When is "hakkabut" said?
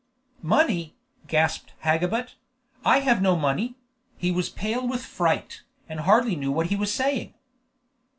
1.83-2.33